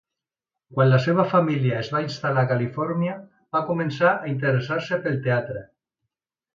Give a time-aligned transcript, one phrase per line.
[0.77, 3.21] Quan la seva família es va instal·lar a Califòrnia,
[3.59, 5.67] va començar a interessar-se pel teatre.